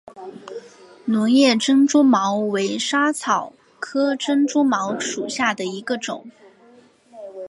[1.05, 6.27] 轮叶珍珠茅为莎草科珍珠茅属下的一个种。